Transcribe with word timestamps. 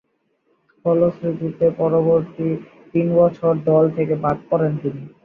ফলশ্রুতিতে 0.85 1.65
পরবর্তী 1.79 2.47
তিন 2.93 3.07
বছর 3.19 3.51
দল 3.67 3.83
থেকে 3.97 4.13
বাদ 4.23 4.37
পড়েন 4.49 4.73
তিনি। 4.81 5.03